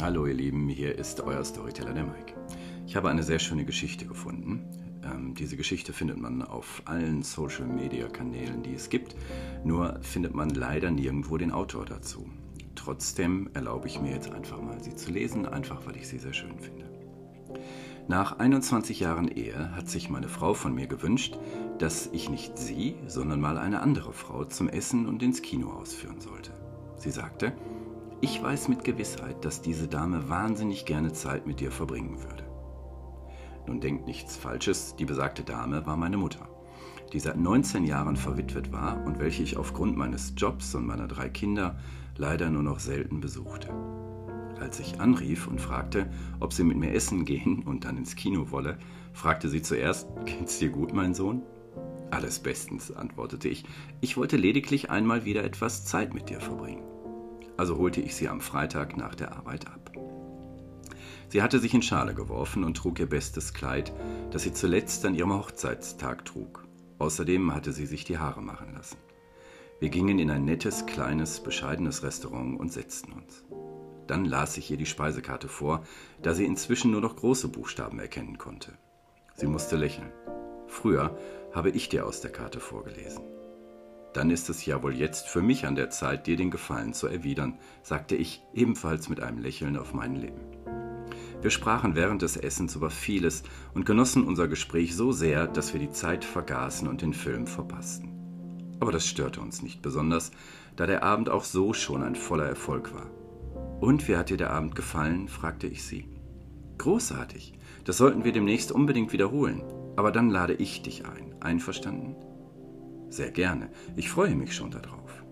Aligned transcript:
Hallo 0.00 0.26
ihr 0.26 0.34
Lieben, 0.34 0.68
hier 0.68 0.96
ist 0.96 1.20
euer 1.22 1.44
Storyteller 1.44 1.92
der 1.92 2.04
Mike. 2.04 2.32
Ich 2.86 2.94
habe 2.94 3.10
eine 3.10 3.24
sehr 3.24 3.40
schöne 3.40 3.64
Geschichte 3.64 4.06
gefunden. 4.06 4.64
Ähm, 5.02 5.34
diese 5.34 5.56
Geschichte 5.56 5.92
findet 5.92 6.18
man 6.18 6.42
auf 6.42 6.82
allen 6.84 7.24
Social-Media-Kanälen, 7.24 8.62
die 8.62 8.74
es 8.74 8.90
gibt, 8.90 9.16
nur 9.64 9.98
findet 10.02 10.34
man 10.34 10.50
leider 10.50 10.92
nirgendwo 10.92 11.36
den 11.36 11.50
Autor 11.50 11.84
dazu. 11.84 12.30
Trotzdem 12.76 13.50
erlaube 13.54 13.88
ich 13.88 14.00
mir 14.00 14.12
jetzt 14.12 14.30
einfach 14.30 14.62
mal, 14.62 14.80
sie 14.80 14.94
zu 14.94 15.10
lesen, 15.10 15.46
einfach 15.46 15.84
weil 15.84 15.96
ich 15.96 16.06
sie 16.06 16.18
sehr 16.18 16.32
schön 16.32 16.60
finde. 16.60 16.88
Nach 18.06 18.38
21 18.38 19.00
Jahren 19.00 19.26
Ehe 19.26 19.74
hat 19.74 19.88
sich 19.88 20.10
meine 20.10 20.28
Frau 20.28 20.54
von 20.54 20.76
mir 20.76 20.86
gewünscht, 20.86 21.36
dass 21.78 22.08
ich 22.12 22.30
nicht 22.30 22.56
sie, 22.56 22.94
sondern 23.08 23.40
mal 23.40 23.58
eine 23.58 23.80
andere 23.80 24.12
Frau 24.12 24.44
zum 24.44 24.68
Essen 24.68 25.08
und 25.08 25.24
ins 25.24 25.42
Kino 25.42 25.72
ausführen 25.72 26.20
sollte. 26.20 26.52
Sie 26.98 27.10
sagte, 27.10 27.52
ich 28.20 28.42
weiß 28.42 28.68
mit 28.68 28.82
Gewissheit, 28.82 29.44
dass 29.44 29.62
diese 29.62 29.86
Dame 29.86 30.28
wahnsinnig 30.28 30.84
gerne 30.86 31.12
Zeit 31.12 31.46
mit 31.46 31.60
dir 31.60 31.70
verbringen 31.70 32.20
würde. 32.20 32.44
Nun 33.66 33.80
denkt 33.80 34.06
nichts 34.06 34.36
Falsches, 34.36 34.96
die 34.96 35.04
besagte 35.04 35.44
Dame 35.44 35.86
war 35.86 35.96
meine 35.96 36.16
Mutter, 36.16 36.48
die 37.12 37.20
seit 37.20 37.36
19 37.36 37.84
Jahren 37.84 38.16
verwitwet 38.16 38.72
war 38.72 39.04
und 39.06 39.20
welche 39.20 39.44
ich 39.44 39.56
aufgrund 39.56 39.96
meines 39.96 40.32
Jobs 40.36 40.74
und 40.74 40.86
meiner 40.86 41.06
drei 41.06 41.28
Kinder 41.28 41.78
leider 42.16 42.50
nur 42.50 42.64
noch 42.64 42.80
selten 42.80 43.20
besuchte. 43.20 43.68
Als 44.58 44.80
ich 44.80 45.00
anrief 45.00 45.46
und 45.46 45.60
fragte, 45.60 46.10
ob 46.40 46.52
sie 46.52 46.64
mit 46.64 46.76
mir 46.76 46.92
essen 46.92 47.24
gehen 47.24 47.62
und 47.62 47.84
dann 47.84 47.96
ins 47.96 48.16
Kino 48.16 48.50
wolle, 48.50 48.78
fragte 49.12 49.48
sie 49.48 49.62
zuerst, 49.62 50.08
geht's 50.24 50.58
dir 50.58 50.70
gut, 50.70 50.92
mein 50.92 51.14
Sohn? 51.14 51.42
Alles 52.10 52.40
bestens, 52.40 52.90
antwortete 52.90 53.48
ich. 53.48 53.64
Ich 54.00 54.16
wollte 54.16 54.36
lediglich 54.36 54.90
einmal 54.90 55.24
wieder 55.24 55.44
etwas 55.44 55.84
Zeit 55.84 56.14
mit 56.14 56.30
dir 56.30 56.40
verbringen 56.40 56.97
also 57.58 57.76
holte 57.76 58.00
ich 58.00 58.14
sie 58.16 58.28
am 58.28 58.40
Freitag 58.40 58.96
nach 58.96 59.14
der 59.14 59.36
Arbeit 59.36 59.66
ab. 59.66 59.92
Sie 61.28 61.42
hatte 61.42 61.58
sich 61.58 61.74
in 61.74 61.82
Schale 61.82 62.14
geworfen 62.14 62.64
und 62.64 62.76
trug 62.76 62.98
ihr 63.00 63.08
bestes 63.08 63.52
Kleid, 63.52 63.92
das 64.30 64.42
sie 64.42 64.54
zuletzt 64.54 65.04
an 65.04 65.14
ihrem 65.14 65.34
Hochzeitstag 65.34 66.24
trug. 66.24 66.64
Außerdem 66.98 67.54
hatte 67.54 67.72
sie 67.72 67.84
sich 67.84 68.04
die 68.04 68.18
Haare 68.18 68.40
machen 68.40 68.72
lassen. 68.74 68.96
Wir 69.80 69.90
gingen 69.90 70.18
in 70.18 70.30
ein 70.30 70.44
nettes, 70.44 70.86
kleines, 70.86 71.40
bescheidenes 71.40 72.02
Restaurant 72.02 72.58
und 72.58 72.72
setzten 72.72 73.12
uns. 73.12 73.44
Dann 74.06 74.24
las 74.24 74.56
ich 74.56 74.70
ihr 74.70 74.78
die 74.78 74.86
Speisekarte 74.86 75.48
vor, 75.48 75.84
da 76.22 76.34
sie 76.34 76.46
inzwischen 76.46 76.92
nur 76.92 77.02
noch 77.02 77.16
große 77.16 77.48
Buchstaben 77.48 77.98
erkennen 77.98 78.38
konnte. 78.38 78.72
Sie 79.34 79.46
musste 79.46 79.76
lächeln. 79.76 80.10
Früher 80.66 81.16
habe 81.52 81.70
ich 81.70 81.88
dir 81.88 82.06
aus 82.06 82.20
der 82.20 82.32
Karte 82.32 82.58
vorgelesen. 82.58 83.37
Dann 84.12 84.30
ist 84.30 84.48
es 84.48 84.64
ja 84.64 84.82
wohl 84.82 84.94
jetzt 84.94 85.28
für 85.28 85.42
mich 85.42 85.66
an 85.66 85.74
der 85.74 85.90
Zeit, 85.90 86.26
dir 86.26 86.36
den 86.36 86.50
Gefallen 86.50 86.94
zu 86.94 87.06
erwidern, 87.06 87.58
sagte 87.82 88.16
ich, 88.16 88.42
ebenfalls 88.54 89.08
mit 89.08 89.20
einem 89.20 89.38
Lächeln 89.38 89.76
auf 89.76 89.92
meinen 89.92 90.16
Lippen. 90.16 90.58
Wir 91.40 91.50
sprachen 91.50 91.94
während 91.94 92.22
des 92.22 92.36
Essens 92.36 92.74
über 92.74 92.90
vieles 92.90 93.44
und 93.74 93.86
genossen 93.86 94.24
unser 94.24 94.48
Gespräch 94.48 94.96
so 94.96 95.12
sehr, 95.12 95.46
dass 95.46 95.72
wir 95.72 95.80
die 95.80 95.92
Zeit 95.92 96.24
vergaßen 96.24 96.88
und 96.88 97.02
den 97.02 97.14
Film 97.14 97.46
verpassten. 97.46 98.18
Aber 98.80 98.92
das 98.92 99.06
störte 99.06 99.40
uns 99.40 99.62
nicht 99.62 99.82
besonders, 99.82 100.32
da 100.74 100.86
der 100.86 101.02
Abend 101.02 101.28
auch 101.28 101.44
so 101.44 101.72
schon 101.72 102.02
ein 102.02 102.16
voller 102.16 102.46
Erfolg 102.46 102.92
war. 102.94 103.10
Und 103.80 104.08
wie 104.08 104.16
hat 104.16 104.30
dir 104.30 104.36
der 104.36 104.50
Abend 104.50 104.74
gefallen? 104.74 105.28
fragte 105.28 105.68
ich 105.68 105.84
sie. 105.84 106.08
Großartig. 106.78 107.54
Das 107.84 107.98
sollten 107.98 108.24
wir 108.24 108.32
demnächst 108.32 108.72
unbedingt 108.72 109.12
wiederholen. 109.12 109.62
Aber 109.96 110.12
dann 110.12 110.30
lade 110.30 110.54
ich 110.54 110.82
dich 110.82 111.06
ein. 111.06 111.34
Einverstanden? 111.40 112.16
Sehr 113.10 113.30
gerne. 113.30 113.70
Ich 113.96 114.10
freue 114.10 114.34
mich 114.34 114.54
schon 114.54 114.70
darauf. 114.70 115.24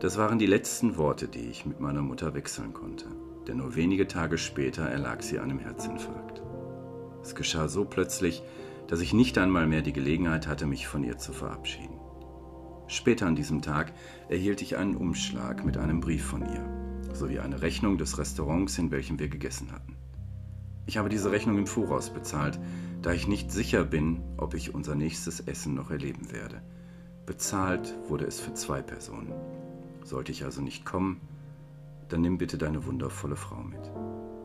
Das 0.00 0.18
waren 0.18 0.38
die 0.38 0.46
letzten 0.46 0.98
Worte, 0.98 1.28
die 1.28 1.48
ich 1.48 1.64
mit 1.64 1.80
meiner 1.80 2.02
Mutter 2.02 2.34
wechseln 2.34 2.74
konnte, 2.74 3.06
denn 3.48 3.56
nur 3.56 3.74
wenige 3.76 4.06
Tage 4.06 4.36
später 4.36 4.82
erlag 4.82 5.22
sie 5.22 5.38
einem 5.38 5.58
Herzinfarkt. 5.58 6.42
Es 7.22 7.34
geschah 7.34 7.68
so 7.68 7.84
plötzlich, 7.86 8.42
dass 8.88 9.00
ich 9.00 9.14
nicht 9.14 9.38
einmal 9.38 9.66
mehr 9.66 9.82
die 9.82 9.94
Gelegenheit 9.94 10.46
hatte, 10.46 10.66
mich 10.66 10.86
von 10.86 11.02
ihr 11.02 11.16
zu 11.16 11.32
verabschieden. 11.32 11.98
Später 12.86 13.26
an 13.26 13.34
diesem 13.34 13.62
Tag 13.62 13.92
erhielt 14.28 14.62
ich 14.62 14.76
einen 14.76 14.96
Umschlag 14.96 15.64
mit 15.64 15.76
einem 15.76 16.00
Brief 16.00 16.24
von 16.24 16.42
ihr, 16.42 17.14
sowie 17.14 17.40
eine 17.40 17.62
Rechnung 17.62 17.98
des 17.98 18.18
Restaurants, 18.18 18.78
in 18.78 18.90
welchem 18.90 19.18
wir 19.18 19.28
gegessen 19.28 19.72
hatten. 19.72 19.96
Ich 20.88 20.98
habe 20.98 21.08
diese 21.08 21.32
Rechnung 21.32 21.58
im 21.58 21.66
Voraus 21.66 22.10
bezahlt, 22.10 22.60
da 23.02 23.12
ich 23.12 23.26
nicht 23.26 23.50
sicher 23.50 23.84
bin, 23.84 24.22
ob 24.36 24.54
ich 24.54 24.72
unser 24.72 24.94
nächstes 24.94 25.40
Essen 25.40 25.74
noch 25.74 25.90
erleben 25.90 26.30
werde. 26.30 26.62
Bezahlt 27.26 27.92
wurde 28.08 28.24
es 28.24 28.38
für 28.38 28.54
zwei 28.54 28.82
Personen. 28.82 29.32
Sollte 30.04 30.30
ich 30.30 30.44
also 30.44 30.62
nicht 30.62 30.84
kommen, 30.84 31.20
dann 32.08 32.20
nimm 32.20 32.38
bitte 32.38 32.56
deine 32.56 32.86
wundervolle 32.86 33.34
Frau 33.34 33.60
mit. 33.62 33.80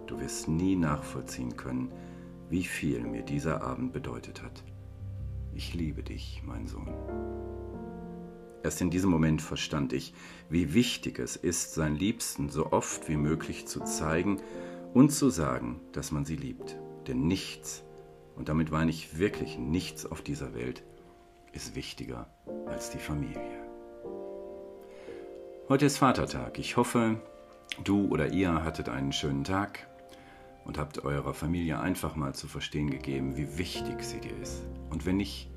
Du 0.07 0.19
wirst 0.19 0.47
nie 0.47 0.75
nachvollziehen 0.75 1.57
können, 1.57 1.91
wie 2.49 2.63
viel 2.63 3.01
mir 3.01 3.21
dieser 3.21 3.61
Abend 3.61 3.93
bedeutet 3.93 4.41
hat. 4.41 4.63
Ich 5.53 5.75
liebe 5.75 6.01
dich, 6.01 6.41
mein 6.43 6.65
Sohn. 6.65 6.89
Erst 8.63 8.81
in 8.81 8.89
diesem 8.89 9.11
Moment 9.11 9.43
verstand 9.43 9.93
ich, 9.93 10.15
wie 10.49 10.73
wichtig 10.73 11.19
es 11.19 11.35
ist, 11.35 11.75
seinen 11.75 11.95
Liebsten 11.95 12.49
so 12.49 12.71
oft 12.71 13.07
wie 13.09 13.17
möglich 13.17 13.67
zu 13.67 13.81
zeigen 13.81 14.41
und 14.93 15.11
zu 15.11 15.29
sagen, 15.29 15.79
dass 15.93 16.11
man 16.11 16.25
sie 16.25 16.35
liebt. 16.35 16.77
Denn 17.07 17.27
nichts, 17.27 17.83
und 18.35 18.49
damit 18.49 18.71
meine 18.71 18.91
ich 18.91 19.17
wirklich 19.17 19.57
nichts 19.57 20.05
auf 20.05 20.21
dieser 20.21 20.53
Welt, 20.53 20.83
ist 21.53 21.75
wichtiger 21.75 22.27
als 22.67 22.89
die 22.89 22.97
Familie. 22.97 23.61
Heute 25.69 25.85
ist 25.85 25.97
Vatertag. 25.97 26.59
Ich 26.59 26.77
hoffe, 26.77 27.21
du 27.83 28.07
oder 28.07 28.27
ihr 28.27 28.63
hattet 28.63 28.89
einen 28.89 29.13
schönen 29.13 29.43
Tag 29.43 29.87
und 30.65 30.77
habt 30.77 31.03
eurer 31.03 31.33
Familie 31.33 31.79
einfach 31.79 32.15
mal 32.15 32.35
zu 32.35 32.47
verstehen 32.47 32.89
gegeben, 32.89 33.37
wie 33.37 33.57
wichtig 33.57 34.03
sie 34.03 34.19
dir 34.19 34.37
ist. 34.41 34.63
Und 34.89 35.05
wenn 35.05 35.17
nicht, 35.17 35.49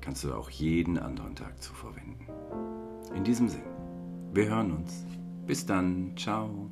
kannst 0.00 0.24
du 0.24 0.32
auch 0.34 0.50
jeden 0.50 0.98
anderen 0.98 1.34
Tag 1.34 1.62
zu 1.62 1.74
verwenden. 1.74 2.26
In 3.14 3.24
diesem 3.24 3.48
Sinn, 3.48 3.64
wir 4.32 4.48
hören 4.48 4.72
uns. 4.72 5.04
Bis 5.46 5.66
dann. 5.66 6.16
Ciao. 6.16 6.70